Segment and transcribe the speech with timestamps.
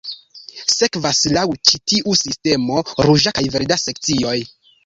[0.75, 4.39] Sekvas laŭ ĉi tiu sistemo ruĝa kaj verda sekcioj.